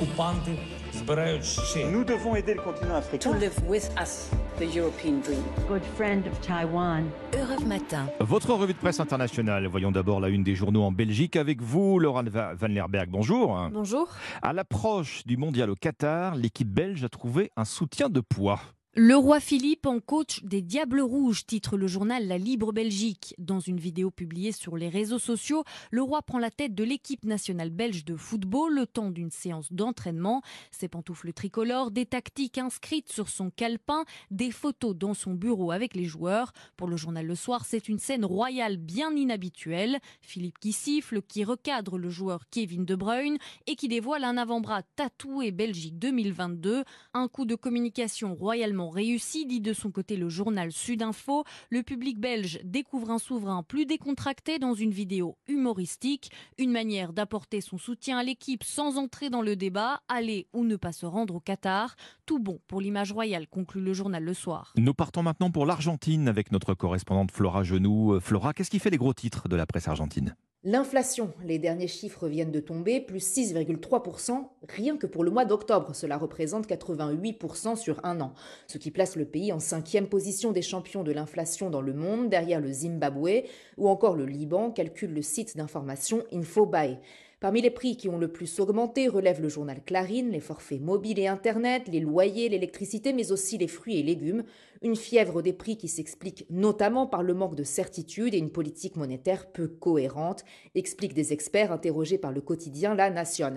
окупанти 0.00 0.50
збирають 0.94 1.44
ще. 1.44 1.86
Nous 1.86 2.04
devons 2.04 2.34
aider 2.36 2.54
le 2.54 2.62
continent 2.62 3.00
to 3.00 3.16
africain. 3.16 3.38
live 3.40 3.58
with 3.68 3.86
us 4.02 4.30
the 4.58 4.76
European 4.78 5.20
dream. 5.26 5.42
good 5.68 5.82
friend 5.98 6.22
of 6.32 6.34
Taiwan. 6.40 7.02
Europe 7.42 7.64
Matin. 7.66 8.04
Votre 8.20 8.52
revue 8.54 8.72
de 8.72 8.78
presse 8.78 9.00
internationale. 9.00 9.66
Voyons 9.66 9.92
d'abord 9.92 10.20
la 10.20 10.28
une 10.28 10.44
des 10.44 10.54
journaux 10.54 10.84
en 10.90 10.92
Belgique 10.92 11.36
avec 11.36 11.60
vous, 11.62 11.98
Laurent 11.98 12.24
Va- 12.36 12.54
Van 12.54 12.68
Lerberg. 12.68 13.08
Bonjour. 13.10 13.68
Bonjour. 13.72 14.06
À 14.42 14.52
l'approche 14.52 15.14
du 15.26 15.36
mondial 15.36 15.68
au 15.70 15.74
Qatar, 15.74 16.34
l'équipe 16.36 16.68
belge 16.80 17.04
a 17.04 17.08
trouvé 17.08 17.50
un 17.56 17.64
soutien 17.64 18.08
de 18.08 18.20
poids. 18.20 18.60
Le 18.93 19.15
roi 19.15 19.39
Philippe 19.39 19.85
en 19.85 20.01
coach 20.01 20.43
des 20.43 20.61
Diables 20.61 20.99
Rouges, 20.99 21.45
titre 21.45 21.77
le 21.77 21.87
journal 21.87 22.27
La 22.27 22.37
Libre 22.37 22.73
Belgique. 22.73 23.33
Dans 23.37 23.61
une 23.61 23.79
vidéo 23.79 24.11
publiée 24.11 24.51
sur 24.51 24.75
les 24.75 24.89
réseaux 24.89 25.17
sociaux, 25.17 25.63
le 25.91 26.01
roi 26.01 26.21
prend 26.21 26.39
la 26.39 26.51
tête 26.51 26.75
de 26.75 26.83
l'équipe 26.83 27.23
nationale 27.23 27.69
belge 27.69 28.03
de 28.03 28.17
football 28.17 28.75
le 28.75 28.85
temps 28.85 29.09
d'une 29.09 29.31
séance 29.31 29.71
d'entraînement. 29.71 30.41
Ses 30.71 30.89
pantoufles 30.89 31.31
tricolores, 31.31 31.91
des 31.91 32.05
tactiques 32.05 32.57
inscrites 32.57 33.09
sur 33.09 33.29
son 33.29 33.49
calepin, 33.49 34.03
des 34.29 34.51
photos 34.51 34.93
dans 34.93 35.13
son 35.13 35.35
bureau 35.35 35.71
avec 35.71 35.95
les 35.95 36.03
joueurs. 36.03 36.51
Pour 36.75 36.89
le 36.89 36.97
journal 36.97 37.25
Le 37.25 37.35
Soir, 37.35 37.63
c'est 37.63 37.87
une 37.87 37.97
scène 37.97 38.25
royale 38.25 38.75
bien 38.75 39.15
inhabituelle. 39.15 39.99
Philippe 40.19 40.59
qui 40.59 40.73
siffle, 40.73 41.21
qui 41.21 41.45
recadre 41.45 41.97
le 41.97 42.09
joueur 42.09 42.41
Kevin 42.51 42.83
De 42.83 42.95
Bruyne 42.95 43.37
et 43.67 43.77
qui 43.77 43.87
dévoile 43.87 44.25
un 44.25 44.35
avant-bras 44.35 44.83
tatoué 44.97 45.51
Belgique 45.51 45.97
2022. 45.97 46.83
Un 47.13 47.29
coup 47.29 47.45
de 47.45 47.55
communication 47.55 48.35
royalement 48.35 48.80
réussi, 48.89 49.45
dit 49.45 49.61
de 49.61 49.73
son 49.73 49.91
côté 49.91 50.15
le 50.17 50.29
journal 50.29 50.71
Sudinfo. 50.71 51.43
Le 51.69 51.83
public 51.83 52.19
belge 52.19 52.59
découvre 52.63 53.11
un 53.11 53.19
souverain 53.19 53.63
plus 53.63 53.85
décontracté 53.85 54.59
dans 54.59 54.73
une 54.73 54.91
vidéo 54.91 55.37
humoristique. 55.47 56.31
Une 56.57 56.71
manière 56.71 57.13
d'apporter 57.13 57.61
son 57.61 57.77
soutien 57.77 58.17
à 58.17 58.23
l'équipe 58.23 58.63
sans 58.63 58.97
entrer 58.97 59.29
dans 59.29 59.41
le 59.41 59.55
débat, 59.55 60.01
aller 60.07 60.47
ou 60.53 60.63
ne 60.63 60.75
pas 60.75 60.91
se 60.91 61.05
rendre 61.05 61.35
au 61.35 61.39
Qatar. 61.39 61.95
Tout 62.25 62.39
bon 62.39 62.59
pour 62.67 62.81
l'image 62.81 63.11
royale, 63.11 63.47
conclut 63.47 63.81
le 63.81 63.93
journal 63.93 64.23
Le 64.23 64.33
Soir. 64.33 64.73
Nous 64.77 64.93
partons 64.93 65.23
maintenant 65.23 65.51
pour 65.51 65.65
l'Argentine 65.65 66.27
avec 66.27 66.51
notre 66.51 66.73
correspondante 66.73 67.31
Flora 67.31 67.63
Genoux. 67.63 68.13
Euh, 68.13 68.19
Flora, 68.19 68.53
qu'est-ce 68.53 68.69
qui 68.69 68.79
fait 68.79 68.89
les 68.89 68.97
gros 68.97 69.13
titres 69.13 69.47
de 69.47 69.55
la 69.55 69.65
presse 69.65 69.87
argentine? 69.87 70.35
L'inflation, 70.63 71.33
les 71.43 71.57
derniers 71.57 71.87
chiffres 71.87 72.27
viennent 72.27 72.51
de 72.51 72.59
tomber, 72.59 73.01
plus 73.01 73.35
6,3%, 73.35 74.47
rien 74.69 74.95
que 74.95 75.07
pour 75.07 75.23
le 75.23 75.31
mois 75.31 75.43
d'octobre, 75.43 75.95
cela 75.95 76.19
représente 76.19 76.67
88% 76.67 77.75
sur 77.75 77.99
un 78.05 78.21
an, 78.21 78.35
ce 78.67 78.77
qui 78.77 78.91
place 78.91 79.15
le 79.15 79.25
pays 79.25 79.51
en 79.51 79.59
cinquième 79.59 80.07
position 80.07 80.51
des 80.51 80.61
champions 80.61 81.01
de 81.01 81.11
l'inflation 81.11 81.71
dans 81.71 81.81
le 81.81 81.93
monde, 81.93 82.29
derrière 82.29 82.61
le 82.61 82.71
Zimbabwe 82.71 83.45
ou 83.77 83.89
encore 83.89 84.15
le 84.15 84.27
Liban, 84.27 84.69
calcule 84.69 85.15
le 85.15 85.23
site 85.23 85.57
d'information 85.57 86.23
Infobae. 86.31 86.99
Parmi 87.41 87.59
les 87.59 87.71
prix 87.71 87.97
qui 87.97 88.07
ont 88.07 88.19
le 88.19 88.27
plus 88.27 88.59
augmenté 88.59 89.07
relève 89.07 89.41
le 89.41 89.49
journal 89.49 89.81
Clarine, 89.83 90.29
les 90.29 90.39
forfaits 90.39 90.79
mobiles 90.79 91.17
et 91.17 91.25
Internet, 91.25 91.87
les 91.87 91.99
loyers, 91.99 92.49
l'électricité, 92.49 93.13
mais 93.13 93.31
aussi 93.31 93.57
les 93.57 93.67
fruits 93.67 93.97
et 93.97 94.03
légumes. 94.03 94.43
Une 94.83 94.95
fièvre 94.95 95.41
des 95.41 95.51
prix 95.51 95.75
qui 95.75 95.87
s'explique 95.87 96.45
notamment 96.51 97.07
par 97.07 97.23
le 97.23 97.33
manque 97.33 97.55
de 97.55 97.63
certitude 97.63 98.35
et 98.35 98.37
une 98.37 98.51
politique 98.51 98.95
monétaire 98.95 99.51
peu 99.51 99.67
cohérente, 99.67 100.45
expliquent 100.75 101.15
des 101.15 101.33
experts 101.33 101.71
interrogés 101.71 102.19
par 102.19 102.31
le 102.31 102.41
quotidien 102.41 102.93
La 102.93 103.09
Nation. 103.09 103.55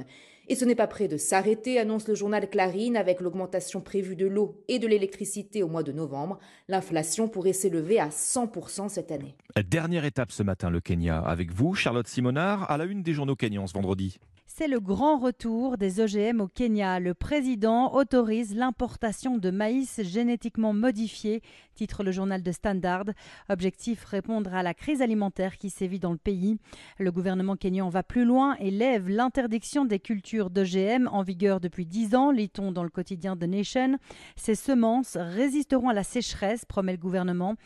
Et 0.49 0.55
ce 0.55 0.65
n'est 0.65 0.75
pas 0.75 0.87
prêt 0.87 1.09
de 1.09 1.17
s'arrêter, 1.17 1.79
annonce 1.79 2.07
le 2.07 2.15
journal 2.15 2.49
Clarine, 2.49 2.97
avec 2.97 3.21
l'augmentation 3.21 3.81
prévue 3.81 4.17
de 4.17 4.27
l'eau 4.27 4.63
et 4.69 4.79
de 4.79 4.87
l'électricité 4.87 5.63
au 5.63 5.69
mois 5.69 5.83
de 5.83 5.93
novembre. 5.93 6.39
L'inflation 6.69 7.29
pourrait 7.29 7.53
s'élever 7.53 7.99
à 7.99 8.09
100% 8.09 8.89
cette 8.89 9.11
année. 9.11 9.35
Dernière 9.69 10.05
étape 10.05 10.33
ce 10.33 10.43
matin, 10.43 10.71
le 10.71 10.81
Kenya. 10.81 11.19
Avec 11.19 11.51
vous, 11.51 11.75
Charlotte 11.75 12.07
Simonard, 12.07 12.71
à 12.71 12.77
la 12.77 12.85
une 12.85 13.03
des 13.03 13.15
journaux 13.15 13.37
kenyans 13.37 13.67
ce 13.67 13.75
vendredi. 13.75 14.19
C'est 14.57 14.69
le 14.69 14.79
grand 14.79 15.19
retour 15.19 15.79
des 15.79 15.99
OGM 15.99 16.41
au 16.41 16.47
Kenya. 16.47 17.01
Le 17.01 17.13
président 17.13 17.93
autorise 17.93 18.55
l'importation 18.55 19.37
de 19.37 19.51
maïs 19.51 20.01
génétiquement 20.05 20.73
modifié, 20.73 21.43
titre 21.75 22.05
le 22.05 22.13
journal 22.13 22.41
de 22.41 22.53
Standard. 22.53 23.07
Objectif 23.49 24.05
répondre 24.05 24.55
à 24.55 24.63
la 24.63 24.73
crise 24.73 25.03
alimentaire 25.03 25.59
qui 25.59 25.71
sévit 25.71 25.99
dans 25.99 26.13
le 26.13 26.19
pays. 26.19 26.57
Le 27.01 27.11
gouvernement 27.11 27.57
kenyan 27.57 27.89
va 27.89 28.05
plus 28.05 28.25
loin 28.25 28.55
et 28.61 28.71
lève 28.71 29.09
l'interdiction 29.09 29.85
des 29.85 29.99
cultures 29.99 30.51
d'OGM 30.51 31.09
en 31.11 31.25
vigueur 31.25 31.59
depuis 31.59 31.85
10 31.85 32.15
ans, 32.15 32.31
lit-on 32.31 32.71
dans 32.71 32.85
le 32.85 32.91
quotidien 32.91 33.37
The 33.37 33.49
Nation. 33.49 33.99
Ces 34.37 34.55
semences 34.55 35.17
résisteront 35.17 35.89
à 35.89 35.95
la 35.95 36.05
sécheresse, 36.05 36.65
promet 36.65 36.93
le 36.93 36.99
gouvernement. 36.99 37.57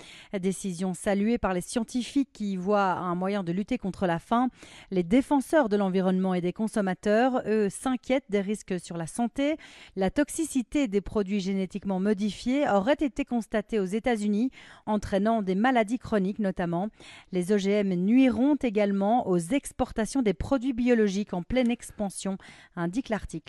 Décision 0.41 0.95
saluée 0.95 1.37
par 1.37 1.53
les 1.53 1.61
scientifiques 1.61 2.31
qui 2.33 2.53
y 2.53 2.57
voient 2.57 2.93
un 2.95 3.15
moyen 3.15 3.45
de 3.45 3.53
lutter 3.53 3.77
contre 3.77 4.07
la 4.07 4.19
faim. 4.19 4.49
Les 4.91 5.03
défenseurs 5.03 5.69
de 5.69 5.77
l'environnement 5.77 6.33
et 6.33 6.41
des 6.41 6.55
consommateurs, 6.79 7.43
eux, 7.47 7.69
s'inquiètent 7.71 8.31
des 8.31 8.41
risques 8.41 8.79
sur 8.79 8.97
la 8.97 9.09
santé. 9.09 9.57
La 9.97 10.11
toxicité 10.11 10.87
des 10.87 11.01
produits 11.01 11.41
génétiquement 11.41 11.99
modifiés 11.99 12.69
aurait 12.69 12.93
été 12.93 13.25
constatée 13.25 13.81
aux 13.81 13.85
États-Unis, 13.85 14.53
entraînant 14.87 15.43
des 15.43 15.57
maladies 15.57 15.99
chroniques 15.99 16.39
notamment. 16.39 16.89
Les 17.33 17.51
OGM 17.51 17.95
nuiront 17.95 18.55
également 18.63 19.27
aux 19.27 19.39
exportations 19.39 20.23
des 20.23 20.35
produits 20.35 20.73
biologiques 20.73 21.35
en 21.35 21.43
pleine 21.43 21.69
expansion, 21.69 22.39
indique 22.77 23.09
l'article. 23.09 23.29